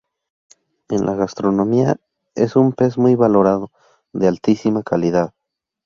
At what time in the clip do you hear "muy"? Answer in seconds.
2.97-3.13